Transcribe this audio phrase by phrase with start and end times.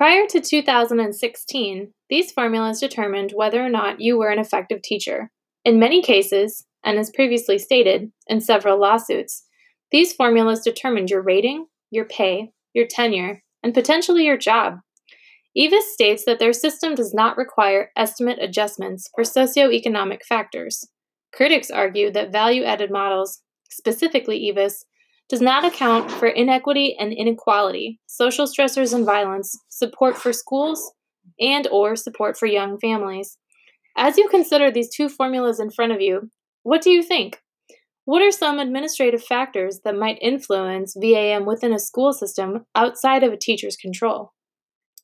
[0.00, 5.30] Prior to 2016, these formulas determined whether or not you were an effective teacher.
[5.62, 9.44] In many cases, and as previously stated in several lawsuits,
[9.92, 14.78] these formulas determined your rating, your pay, your tenure, and potentially your job.
[15.54, 20.82] EVAAS states that their system does not require estimate adjustments for socioeconomic factors.
[21.30, 24.86] Critics argue that value added models, specifically EVAAS,
[25.30, 30.92] does not account for inequity and inequality, social stressors and violence, support for schools,
[31.38, 33.38] and or support for young families.
[33.96, 36.30] As you consider these two formulas in front of you,
[36.64, 37.38] what do you think?
[38.06, 43.32] What are some administrative factors that might influence VAM within a school system outside of
[43.32, 44.32] a teacher's control?